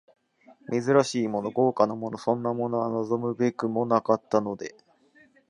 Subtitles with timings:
[0.71, 4.73] 珍しいもの、豪華なもの、そんなものは望むべくもなかったので、